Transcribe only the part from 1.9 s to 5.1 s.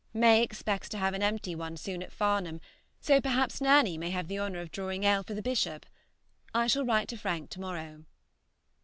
at Farnham, so perhaps Nanny may have the honor of drawing